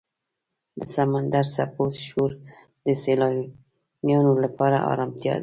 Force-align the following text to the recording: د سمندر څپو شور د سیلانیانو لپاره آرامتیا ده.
د 0.79 0.81
سمندر 0.95 1.45
څپو 1.55 1.83
شور 2.07 2.31
د 2.85 2.87
سیلانیانو 3.03 4.31
لپاره 4.43 4.77
آرامتیا 4.91 5.33
ده. 5.37 5.39